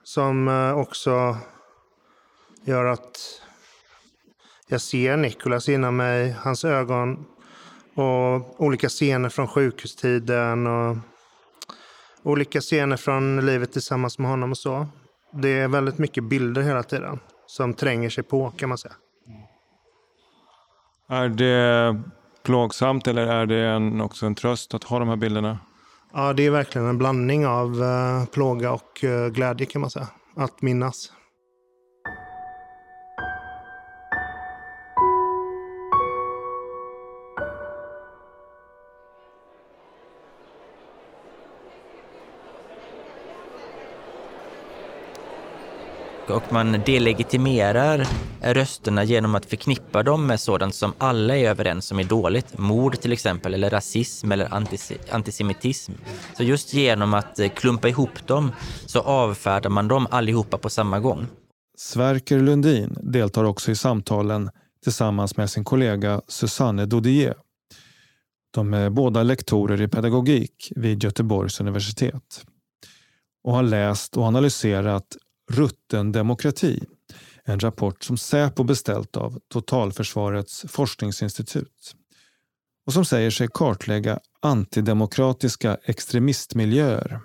[0.03, 1.37] Som eh, också
[2.65, 3.43] gör att
[4.69, 7.25] jag ser Nikolas innan mig, hans ögon
[7.95, 10.97] och olika scener från sjukhustiden och
[12.23, 14.87] olika scener från livet tillsammans med honom och så.
[15.33, 18.95] Det är väldigt mycket bilder hela tiden som tränger sig på kan man säga.
[21.09, 22.03] Är det
[22.43, 25.59] plågsamt eller är det en, också en tröst att ha de här bilderna?
[26.17, 30.09] Ja, det är verkligen en blandning av eh, plåga och eh, glädje kan man säga.
[30.37, 31.13] Att minnas.
[46.35, 48.07] Och man delegitimerar
[48.41, 52.59] rösterna genom att förknippa dem med sådant som alla är överens om är dåligt.
[52.59, 54.55] Mord till exempel, eller rasism eller
[55.11, 55.93] antisemitism.
[56.37, 58.53] Så just genom att eh, klumpa ihop dem
[58.87, 61.27] så avfärdar man dem allihopa på samma gång.
[61.77, 64.51] Sverker Lundin deltar också i samtalen
[64.85, 67.35] tillsammans med sin kollega Susanne Dodier.
[68.55, 72.45] De är båda lektorer i pedagogik vid Göteborgs universitet
[73.45, 75.17] och har läst och analyserat
[75.51, 76.85] Rutten demokrati,
[77.45, 81.95] en rapport som Säpo beställt av Totalförsvarets forskningsinstitut
[82.87, 87.21] och som säger sig kartlägga antidemokratiska extremistmiljöer.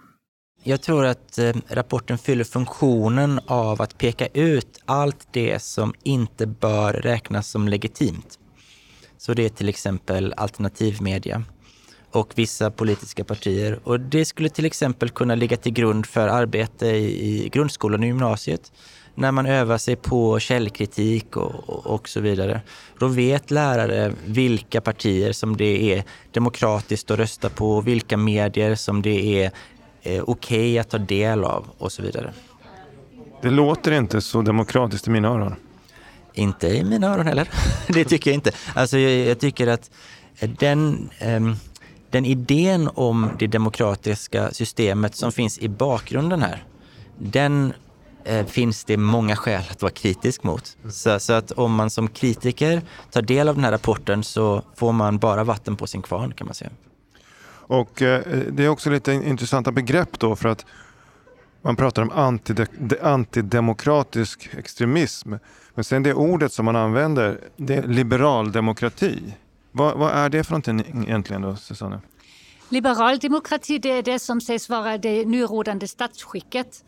[0.63, 6.47] Jag tror att eh, rapporten fyller funktionen av att peka ut allt det som inte
[6.47, 8.39] bör räknas som legitimt.
[9.17, 11.43] Så det är till exempel alternativmedia
[12.12, 13.80] och vissa politiska partier.
[13.84, 18.72] Och det skulle till exempel kunna ligga till grund för arbete i grundskolan och gymnasiet
[19.15, 22.62] när man övar sig på källkritik och, och, så vidare.
[23.00, 29.02] Då vet lärare vilka partier som det är demokratiskt att rösta på, vilka medier som
[29.02, 29.52] det är
[30.02, 32.34] eh, okej okay att ta del av och så vidare.
[33.41, 35.56] Det låter inte så demokratiskt i mina öron.
[36.34, 37.50] Inte i mina öron heller.
[37.88, 38.52] det tycker jag inte.
[38.74, 39.91] Alltså jag, jag tycker att
[40.39, 41.39] den eh,
[42.10, 46.63] den idén om det demokratiska systemet som finns i bakgrunden här,
[47.17, 47.74] den
[48.24, 50.78] eh, finns det många skäl att vara kritisk mot.
[50.89, 54.91] Så, så, att om man som kritiker tar del av den här rapporten så får
[54.91, 56.72] man bara vatten på sin kvarn kan man säga.
[57.50, 60.65] Och eh, det är också lite intressanta begrepp då för att
[61.62, 62.67] man pratar om antide
[63.02, 65.34] antidemokratisk extremism.
[65.76, 69.34] Men sen det ordet som man använder, det är liberal demokrati.
[69.71, 72.01] Vad, vad, är det för någonting egentligen då, Susanne?
[72.69, 76.84] Liberal demokrati det är det som sägs vara det nurådande statsskicket.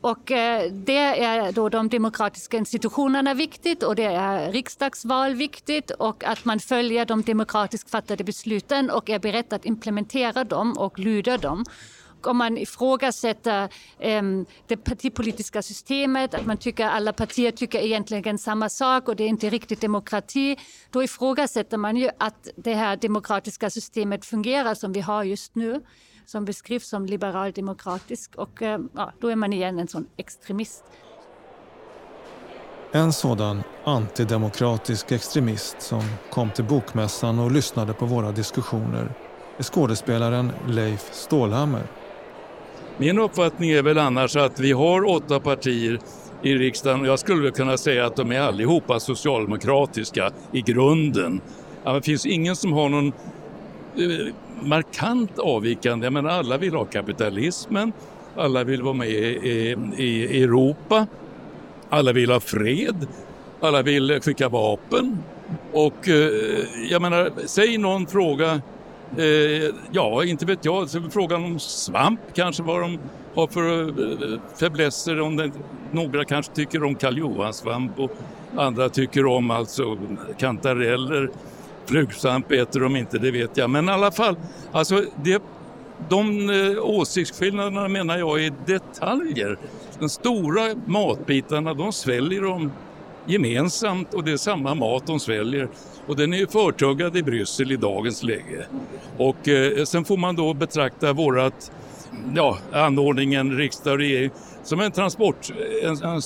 [0.00, 6.24] Och eh, det är då de demokratiska institutionerna viktigt och det är riksdagsval viktigt och
[6.24, 11.36] att man följer de demokratiskt fattade besluten och är beredd att implementera dem och lyda
[11.36, 11.64] dem
[12.26, 18.68] om man ifrågasätter um, det partipolitiska systemet, att man tycker alla partier tycker egentligen samma
[18.68, 20.56] sak och det är inte riktigt demokrati,
[20.90, 25.82] då ifrågasätter man ju att det här demokratiska systemet fungerar som vi har just nu
[26.26, 30.84] som beskrivs som liberaldemokratisk och um, ja, då är man igen en sån extremist.
[32.92, 39.14] En sådan antidemokratisk extremist som kom till Bokmässan och lyssnade på våra diskussioner
[39.58, 41.82] är skådespelaren Leif Stålhammer.
[43.00, 45.98] Min uppfattning är väl annars att vi har åtta partier
[46.42, 47.00] i riksdagen.
[47.00, 51.40] och Jag skulle kunna säga att de är allihopa socialdemokratiska i grunden.
[51.84, 56.06] Det finns ingen som har någon eh, markant avvikande.
[56.06, 57.92] Jag menar, alla vill ha kapitalismen,
[58.36, 61.06] alla vill vara med i, i, Europa,
[61.88, 63.06] alla vill ha fred,
[63.60, 65.18] alla vill skicka vapen.
[65.72, 68.60] Och eh, jag menar, säg någon fråga
[69.16, 70.90] Eh, ja, inte vet jag.
[70.90, 72.98] Så frågan om svamp kanske, vad de
[73.34, 75.20] har för eh, fäblesser.
[75.20, 75.50] Om det,
[75.92, 78.10] några kanske tycker om Karl svamp och
[78.56, 79.98] andra tycker om alltså
[80.38, 81.30] kantareller.
[81.86, 83.70] Flugsvamp äter de inte, det vet jag.
[83.70, 84.36] Men i alla fall,
[84.72, 85.42] alltså det,
[86.08, 89.58] de eh, åsiktsskillnaderna menar jag är detaljer.
[89.98, 92.72] De stora matbitarna, de sväljer de
[93.26, 95.68] gemensamt och det är samma mat de sväljer.
[96.08, 98.66] Och den är ju förtuggad i Bryssel i dagens läge.
[99.16, 101.72] Och eh, sen får man då betrakta vårat,
[102.34, 104.30] ja, anordningen riksdag och regering
[104.62, 105.50] som en transport,
[105.82, 106.20] en, en,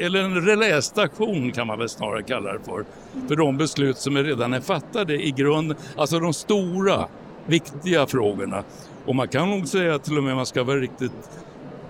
[0.00, 2.84] eller en relästation kan man väl snarare kalla det för.
[3.28, 7.08] För de beslut som redan är fattade i grund, alltså de stora,
[7.46, 8.64] viktiga frågorna.
[9.06, 11.12] Och man kan nog säga till och med, man ska vara riktigt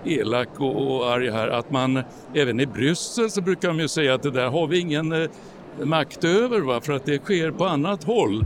[0.05, 4.13] elak och, och arg här, att man även i Bryssel så brukar de ju säga
[4.13, 5.29] att det där har vi ingen eh,
[5.83, 6.81] makt över va?
[6.81, 8.45] för att det sker på annat håll.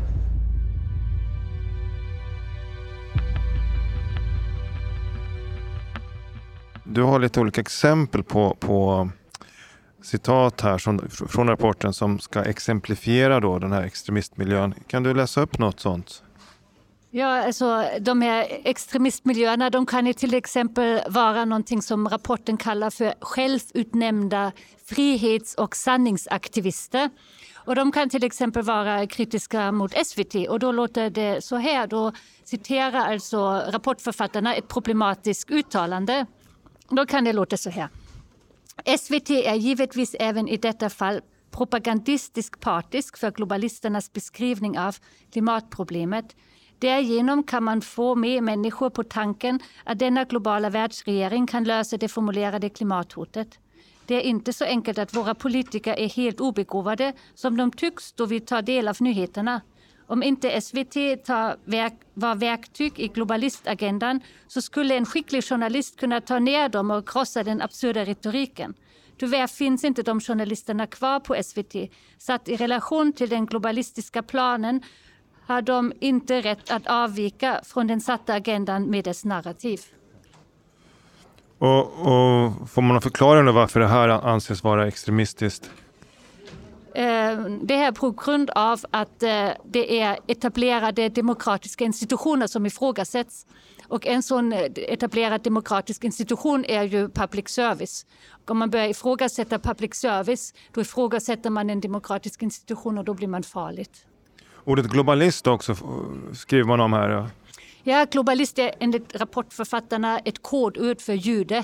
[6.83, 9.09] Du har lite olika exempel på, på
[10.01, 14.73] citat här som, från rapporten som ska exemplifiera då den här extremistmiljön.
[14.87, 16.23] Kan du läsa upp något sånt?
[17.15, 22.89] Ja, alltså, de här extremistmiljöerna de kan ju till exempel vara någonting som rapporten kallar
[22.89, 24.51] för självutnämnda
[24.85, 27.09] frihets och sanningsaktivister.
[27.55, 31.87] Och de kan till exempel vara kritiska mot SVT och då låter det så här.
[31.87, 32.11] Då
[32.43, 36.25] citerar alltså rapportförfattarna ett problematiskt uttalande.
[36.89, 37.89] Då kan det låta så här.
[38.97, 41.21] SVT är givetvis även i detta fall
[41.51, 44.95] propagandistisk partisk för globalisternas beskrivning av
[45.31, 46.35] klimatproblemet
[46.83, 52.07] Därigenom kan man få med människor på tanken att denna globala världsregering kan lösa det
[52.07, 53.59] formulerade klimathotet.
[54.05, 58.25] Det är inte så enkelt att våra politiker är helt obegåvade som de tycks då
[58.25, 59.61] vi tar del av nyheterna.
[60.07, 66.21] Om inte SVT tar verk, var verktyg i globalistagendan så skulle en skicklig journalist kunna
[66.21, 68.73] ta ner dem och krossa den absurda retoriken.
[69.19, 71.75] Tyvärr finns inte de journalisterna kvar på SVT.
[72.17, 74.81] Satt i relation till den globalistiska planen
[75.47, 79.81] har de inte rätt att avvika från den satta agendan med dess narrativ.
[81.57, 85.71] Och, och Får man förklara varför det här anses vara extremistiskt?
[86.95, 93.45] Eh, det är på grund av att eh, det är etablerade demokratiska institutioner som ifrågasätts.
[93.87, 98.05] Och en sån etablerad demokratisk institution är ju public service.
[98.29, 103.13] Och om man börjar ifrågasätta public service, då ifrågasätter man en demokratisk institution och då
[103.13, 104.05] blir man farligt.
[104.65, 105.75] Ordet globalist också
[106.33, 107.09] skriver man om här.
[107.09, 107.29] Ja,
[107.83, 111.63] ja globalist är enligt rapportförfattarna ett kodord för jude.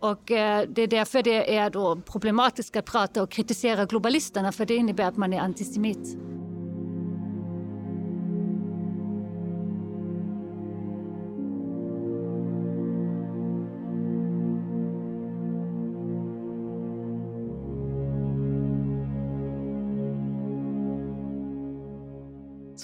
[0.00, 4.66] Och eh, det är därför det är då problematiskt att prata och kritisera globalisterna för
[4.66, 6.16] det innebär att man är antisemit.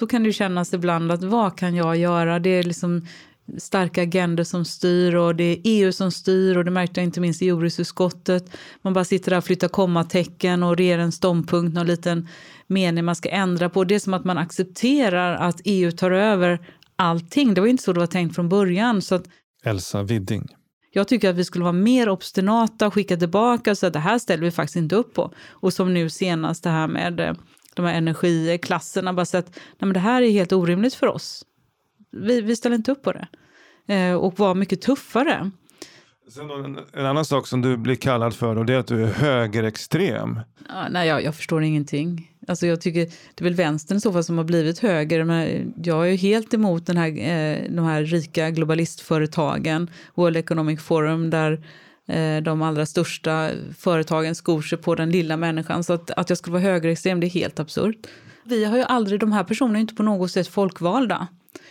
[0.03, 2.39] Så kan det kännas ibland att vad kan jag göra?
[2.39, 3.07] Det är liksom
[3.59, 7.21] starka agendor som styr och det är EU som styr och det märkte jag inte
[7.21, 8.57] minst i jordbruksutskottet.
[8.83, 12.29] Man bara sitter där och flyttar kommatecken och ger en ståndpunkt, någon liten
[12.67, 13.85] mening man ska ändra på.
[13.85, 17.55] Det är som att man accepterar att EU tar över allting.
[17.55, 19.03] Det var inte så det var tänkt från början.
[19.03, 19.25] Så att
[19.65, 20.49] Elsa Widding.
[20.93, 24.19] Jag tycker att vi skulle vara mer obstinata och skicka tillbaka så att det här
[24.19, 25.33] ställer vi faktiskt inte upp på.
[25.51, 27.35] Och som nu senast det här med eh,
[27.75, 29.13] de här energiklasserna.
[29.13, 31.45] Bara så att nej, men det här är helt orimligt för oss.
[32.11, 33.29] Vi, vi ställer inte upp på det.
[33.95, 35.51] Eh, och var mycket tuffare.
[36.29, 39.03] Sen en, en, annan sak som du blir kallad för då, det är att du
[39.03, 40.41] är högerextrem.
[40.69, 42.31] Ja, nej, jag, jag förstår ingenting.
[42.49, 43.01] Alltså jag tycker,
[43.35, 45.25] det är väl vänstern i så fall som har blivit höger.
[45.25, 51.31] Men jag är helt emot den här, eh, de här rika globalistföretagen, World Economic Forum,
[51.31, 51.65] där
[52.43, 55.85] de allra största företagen skor sig på den lilla människan.
[55.85, 58.07] Så att, att jag skulle vara högerextrem, det är helt absurt.
[58.45, 61.27] Vi har ju aldrig, de här personerna är inte på något sätt folkvalda.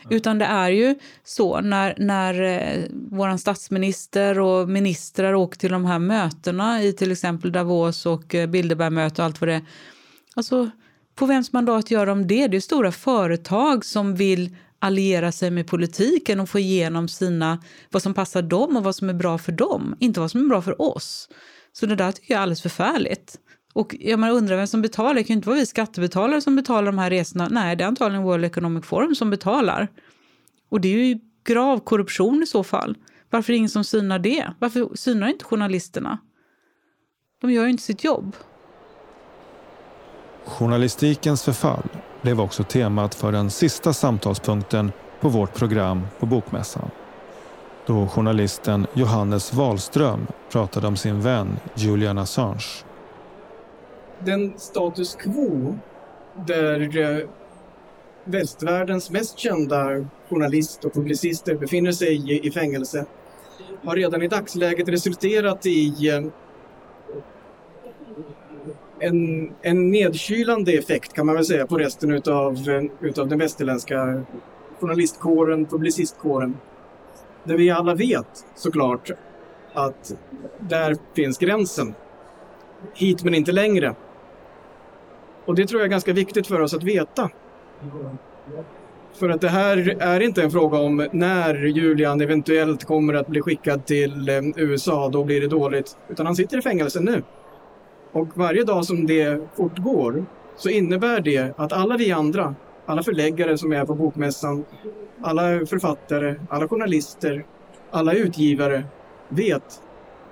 [0.10, 5.86] Utan det är ju så när, när eh, vår statsminister och ministrar åker till de
[5.86, 9.66] här mötena i till exempel Davos och eh, Bilderbergmöte och allt vad det är.
[10.36, 10.70] Alltså,
[11.16, 12.48] på vems mandat gör de det?
[12.48, 18.02] Det är stora företag som vill alliera sig med politiken och få igenom sina, vad
[18.02, 20.62] som passar dem och vad som är bra för dem, inte vad som är bra
[20.62, 21.30] för oss.
[21.74, 23.40] Så det där tycker jag är alldeles förfärligt.
[23.74, 25.14] Och jag menar, undrar vem som betalar.
[25.14, 27.48] Det kan ju inte vara vi skattebetalare som betalar de här resorna.
[27.52, 29.88] Nej, det är antagligen World Economic Forum som betalar.
[30.70, 32.98] Och det är ju grav korruption i så fall.
[33.30, 34.54] Varför är det ingen som synar det?
[34.60, 36.18] Varför synar inte journalisterna?
[37.42, 38.36] De gör ju inte sitt jobb.
[40.46, 41.90] Journalistikens förfall
[42.22, 46.90] blev också temat för den sista samtalspunkten på vårt program på Bokmässan.
[47.86, 52.66] Då journalisten Johannes Wahlström pratade om sin vän Julian Assange.
[54.20, 55.78] Den status quo
[56.48, 57.28] där eh,
[58.24, 63.06] västvärldens mest kända journalist och publicister befinner sig i fängelse
[63.84, 66.22] har redan i dagsläget resulterat i eh,
[69.02, 72.58] en, en nedkylande effekt kan man väl säga på resten utav,
[73.02, 74.24] utav den västerländska
[74.80, 76.58] journalistkåren, publicistkåren.
[77.44, 79.12] Där vi alla vet såklart
[79.74, 80.14] att
[80.60, 81.96] där finns gränsen.
[82.94, 83.96] Hit men inte längre.
[85.46, 87.30] Och det tror jag är ganska viktigt för oss att veta.
[89.14, 93.42] För att det här är inte en fråga om när Julian eventuellt kommer att bli
[93.42, 95.98] skickad till eh, USA, då blir det dåligt.
[96.10, 97.24] Utan han sitter i fängelse nu.
[98.14, 100.26] Och varje dag som det fortgår
[100.58, 102.56] så innebär det att alla vi andra,
[102.86, 104.66] alla förläggare som är på Bokmässan,
[105.22, 107.46] alla författare, alla journalister,
[107.92, 108.84] alla utgivare
[109.30, 109.82] vet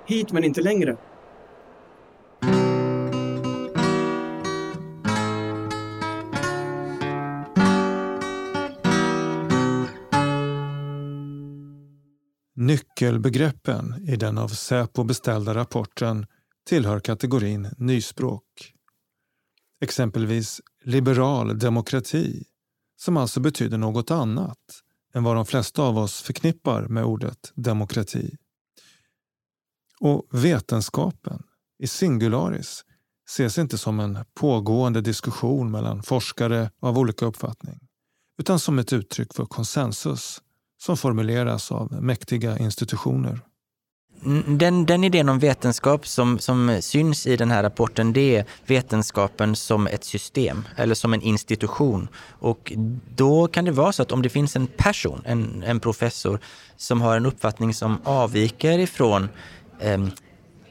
[0.06, 0.96] hit men inte längre.
[12.56, 16.26] Nyckelbegreppen i den av Säpo beställda rapporten
[16.66, 18.74] tillhör kategorin nyspråk.
[19.80, 22.44] Exempelvis liberal demokrati,
[22.96, 24.82] som alltså betyder något annat
[25.14, 28.36] än vad de flesta av oss förknippar med ordet demokrati.
[30.00, 31.42] Och vetenskapen,
[31.78, 32.84] i singularis,
[33.28, 37.78] ses inte som en pågående diskussion mellan forskare av olika uppfattning,
[38.38, 40.42] utan som ett uttryck för konsensus
[40.78, 43.40] som formuleras av mäktiga institutioner.
[44.46, 49.56] Den, den idén om vetenskap som, som syns i den här rapporten, det är vetenskapen
[49.56, 52.08] som ett system eller som en institution.
[52.38, 52.72] Och
[53.14, 56.40] då kan det vara så att om det finns en person, en, en professor,
[56.76, 59.28] som har en uppfattning som avviker ifrån
[59.80, 59.98] eh,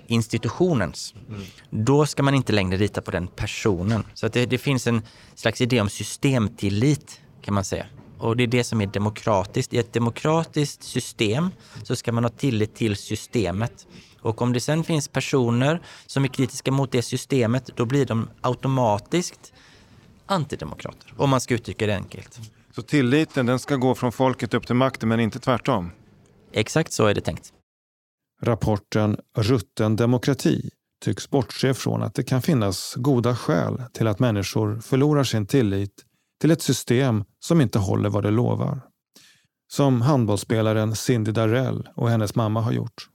[0.07, 1.41] institutionens, mm.
[1.69, 4.03] då ska man inte längre lita på den personen.
[4.13, 5.01] Så att det, det finns en
[5.35, 7.85] slags idé om systemtillit kan man säga.
[8.19, 9.73] Och det är det som är demokratiskt.
[9.73, 11.49] I ett demokratiskt system
[11.83, 13.87] så ska man ha tillit till systemet.
[14.21, 18.29] Och om det sen finns personer som är kritiska mot det systemet, då blir de
[18.41, 19.53] automatiskt
[20.25, 22.39] antidemokrater, om man ska uttrycka det enkelt.
[22.75, 25.91] Så tilliten den ska gå från folket upp till makten, men inte tvärtom?
[26.51, 27.53] Exakt så är det tänkt.
[28.41, 30.69] Rapporten Rutten demokrati
[31.03, 36.05] tycks bortse från att det kan finnas goda skäl till att människor förlorar sin tillit
[36.41, 38.81] till ett system som inte håller vad det lovar.
[39.71, 43.07] Som handbollsspelaren Cindy Darrell och hennes mamma har gjort.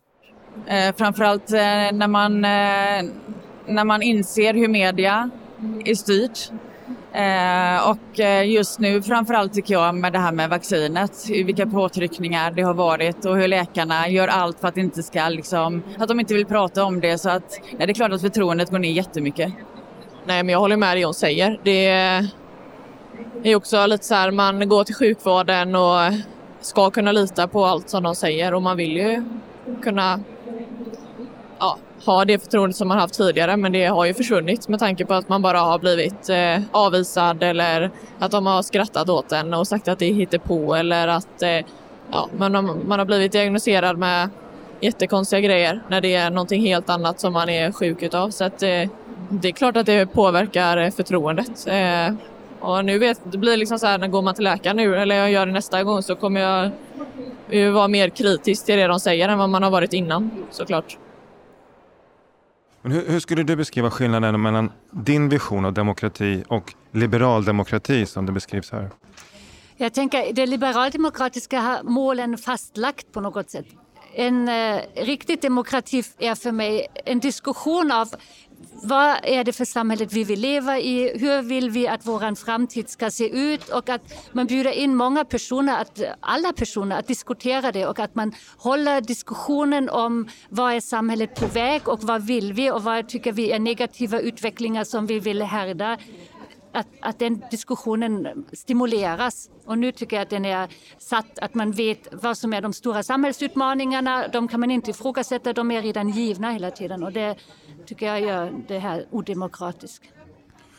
[0.66, 1.58] Eh, framförallt eh,
[1.92, 3.12] när, man, eh,
[3.66, 5.30] när man inser hur media
[5.84, 6.50] är styrt.
[7.12, 12.50] Eh, och eh, just nu framförallt tycker jag med det här med vaccinet, vilka påtryckningar
[12.50, 16.20] det har varit och hur läkarna gör allt för att, inte ska, liksom, att de
[16.20, 17.18] inte vill prata om det.
[17.18, 19.52] Så att, nej, det är klart att förtroendet går ner jättemycket.
[20.26, 21.60] Nej, men jag håller med det hon säger.
[21.64, 21.86] Det
[23.42, 26.12] är också lite så här, man går till sjukvården och
[26.60, 29.24] ska kunna lita på allt som de säger och man vill ju
[29.82, 30.20] kunna
[31.58, 35.06] ja, ha det förtroende som man haft tidigare men det har ju försvunnit med tanke
[35.06, 39.54] på att man bara har blivit eh, avvisad eller att de har skrattat åt en
[39.54, 41.60] och sagt att det är hittepå eller att eh,
[42.10, 44.28] ja, man, har, man har blivit diagnostiserad med
[44.80, 48.30] jättekonstiga grejer när det är någonting helt annat som man är sjuk utav.
[48.30, 48.88] Så att, eh,
[49.28, 51.66] det är klart att det påverkar eh, förtroendet.
[51.66, 52.14] Eh,
[52.64, 55.16] och nu vet, det blir liksom så här, när går man till läkaren nu, eller
[55.16, 56.70] jag gör det nästa gång, så kommer jag
[57.50, 60.98] ju vara mer kritisk till det de säger än vad man har varit innan såklart.
[62.82, 68.06] Men hur, hur, skulle du beskriva skillnaden mellan din vision av demokrati och liberal demokrati
[68.06, 68.90] som det beskrivs här?
[69.76, 73.66] Jag tänker det liberaldemokratiska målen fastlagt på något sätt.
[74.14, 78.08] En eh, riktig demokrati är för mig en diskussion av
[78.72, 81.18] vad är det för samhället vi vill leva i?
[81.18, 83.68] Hur vill vi att vår framtid ska se ut?
[83.68, 84.02] Och att
[84.32, 89.00] man bjuder in många personer, att, alla personer, att diskutera det och att man håller
[89.00, 93.52] diskussionen om vad är samhället på väg och vad vill vi och vad tycker vi
[93.52, 95.98] är negativa utvecklingar som vi vill härda
[96.74, 99.50] att, att den diskussionen stimuleras.
[99.64, 102.72] Och nu tycker jag att den är satt, att man vet vad som är de
[102.72, 104.28] stora samhällsutmaningarna.
[104.28, 107.02] De kan man inte ifrågasätta, de är redan givna hela tiden.
[107.02, 107.36] Och det
[107.86, 110.04] tycker jag gör det här odemokratiskt.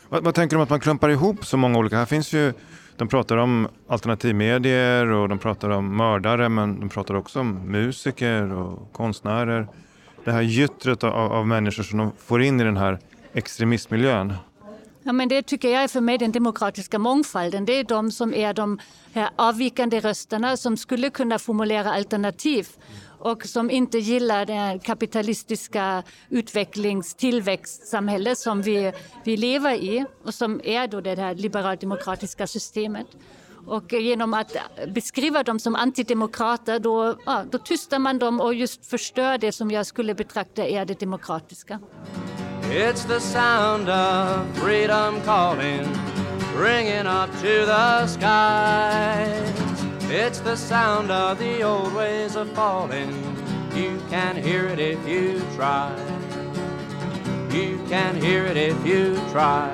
[0.08, 1.96] Vad, vad tänker du om att man klumpar ihop så många olika?
[1.96, 2.52] Här finns ju
[2.96, 8.52] de pratar om alternativmedier och de pratar om mördare men de pratar också om musiker
[8.52, 9.68] och konstnärer.
[10.24, 12.98] Det här gyttret av, av människor som de får in i den här
[13.32, 14.32] extremistmiljön.
[15.02, 17.64] Ja, men det tycker jag är för mig den demokratiska mångfalden.
[17.64, 18.78] Det är de som är de
[19.12, 22.68] här avvikande rösterna som skulle kunna formulera alternativ
[23.26, 28.92] och som inte gillar det kapitalistiska utvecklingstillväxtsamhälle som vi,
[29.24, 33.06] vi lever i och som är då det här liberaldemokratiska systemet.
[33.66, 34.56] Och genom att
[34.88, 39.70] beskriva dem som antidemokrater då, ja, då tystar man dem och just förstör det som
[39.70, 41.80] jag skulle betrakta är det demokratiska.
[42.62, 45.88] It's the sound of freedom calling,
[46.58, 49.85] ringing up to the skies.
[50.08, 53.10] It's the sound of the old ways of falling.
[53.74, 55.92] You can hear it if you try.
[57.50, 59.68] You can hear it if you try.